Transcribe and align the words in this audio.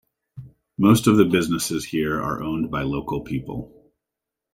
Most 0.79 1.05
of 1.05 1.17
the 1.17 1.25
businesses 1.25 1.85
here 1.85 2.19
are 2.19 2.41
owned 2.41 2.71
by 2.71 2.81
local 2.81 3.21
people. 3.21 3.91